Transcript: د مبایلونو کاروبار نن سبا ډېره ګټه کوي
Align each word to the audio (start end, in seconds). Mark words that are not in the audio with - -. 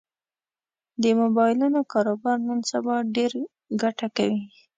د 1.01 1.03
مبایلونو 1.21 1.79
کاروبار 1.91 2.37
نن 2.47 2.59
سبا 2.71 2.95
ډېره 3.15 3.41
ګټه 3.81 4.07
کوي 4.17 4.41